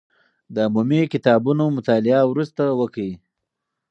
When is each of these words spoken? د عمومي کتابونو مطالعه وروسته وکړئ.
د 0.53 0.55
عمومي 0.67 1.01
کتابونو 1.13 1.63
مطالعه 1.77 2.21
وروسته 2.27 2.63
وکړئ. 2.79 3.11